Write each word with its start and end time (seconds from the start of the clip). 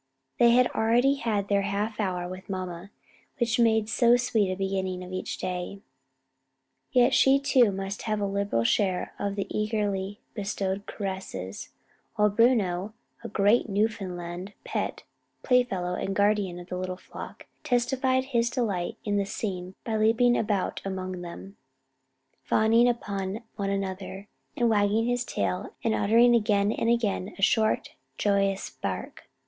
They 0.39 0.49
had 0.49 0.65
already 0.71 1.17
had 1.17 1.47
their 1.47 1.61
half 1.61 1.99
hour 1.99 2.27
with 2.27 2.49
mamma, 2.49 2.89
which 3.39 3.59
made 3.59 3.87
so 3.87 4.15
sweet 4.17 4.51
a 4.51 4.55
beginning 4.55 5.03
of 5.03 5.13
each 5.13 5.37
day, 5.37 5.79
yet 6.91 7.13
she 7.13 7.39
too 7.39 7.71
must 7.71 8.01
have 8.01 8.19
a 8.19 8.25
liberal 8.25 8.63
share 8.63 9.13
of 9.19 9.35
the 9.35 9.45
eagerly 9.55 10.19
bestowed 10.33 10.87
caresses; 10.87 11.69
while 12.15 12.31
Bruno, 12.31 12.95
a 13.23 13.29
great 13.29 13.69
Newfoundland, 13.69 14.47
the 14.47 14.53
pet, 14.63 15.03
playfellow, 15.43 15.93
and 15.93 16.15
guardian 16.15 16.57
of 16.59 16.69
the 16.69 16.77
little 16.77 16.97
flock, 16.97 17.45
testified 17.63 18.23
his 18.23 18.49
delight 18.49 18.97
in 19.05 19.17
the 19.17 19.25
scene 19.27 19.75
by 19.83 19.97
leaping 19.97 20.35
about 20.35 20.81
among 20.83 21.21
them, 21.21 21.57
fawning 22.43 22.89
upon 22.89 23.43
one 23.55 23.69
and 23.69 23.83
another, 23.85 24.27
wagging 24.57 25.05
his 25.05 25.23
tail, 25.23 25.75
and 25.83 25.93
uttering 25.93 26.33
again 26.33 26.71
and 26.71 26.89
again 26.89 27.35
a 27.37 27.43
short, 27.43 27.93
joyous 28.17 28.67
bark. 28.71 29.29